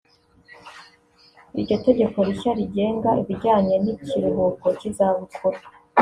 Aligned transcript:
Iryo 1.59 1.75
tegeko 1.85 2.17
rishya 2.27 2.51
rigenga 2.59 3.09
ibijyanye 3.21 3.75
n’ikiruhuko 3.83 4.65
cy’izabukuru 4.79 5.59